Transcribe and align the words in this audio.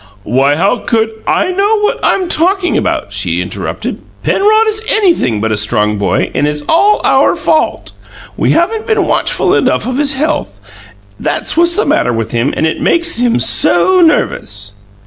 "Why, 0.23 0.55
how 0.55 0.77
could" 0.79 1.11
"I 1.27 1.51
know 1.51 1.79
what 1.81 1.99
I'm 2.01 2.27
talking 2.27 2.75
about," 2.75 3.13
she 3.13 3.39
interrupted. 3.39 4.01
"Penrod 4.23 4.65
is 4.65 4.81
anything 4.89 5.39
but 5.39 5.51
a 5.51 5.55
strong 5.57 5.99
boy, 5.99 6.31
and 6.33 6.47
it's 6.47 6.63
all 6.67 7.01
our 7.03 7.35
fault. 7.35 7.91
We 8.35 8.49
haven't 8.53 8.87
been 8.87 9.05
watchful 9.05 9.53
enough 9.53 9.85
of 9.85 9.97
his 9.99 10.15
health; 10.15 10.59
that's 11.19 11.55
what's 11.55 11.75
the 11.75 11.85
matter 11.85 12.13
with 12.13 12.31
him 12.31 12.51
and 12.57 12.65
makes 12.81 13.19
him 13.19 13.37
so 13.39 14.01
nervous." 14.03 14.73